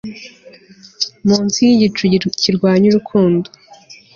munsi 1.27 1.57
yigicu 1.67 2.05
kirwanya 2.41 2.85
urukundo 2.87 3.47